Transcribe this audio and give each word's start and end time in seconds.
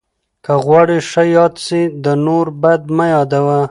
که 0.45 0.53
غواړې 0.65 0.97
ښه 1.09 1.23
یاد 1.37 1.55
سې، 1.65 1.81
د 2.03 2.05
نور 2.25 2.45
بد 2.61 2.81
مه 2.95 3.05
یاد 3.15 3.31
وه. 3.45 3.59